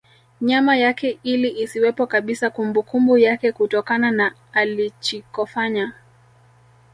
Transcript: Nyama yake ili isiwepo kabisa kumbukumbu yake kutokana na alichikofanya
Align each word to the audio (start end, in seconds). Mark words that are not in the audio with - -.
Nyama 0.41 0.75
yake 0.77 1.19
ili 1.23 1.49
isiwepo 1.61 2.07
kabisa 2.07 2.49
kumbukumbu 2.49 3.17
yake 3.17 3.51
kutokana 3.51 4.11
na 4.11 4.35
alichikofanya 4.53 5.93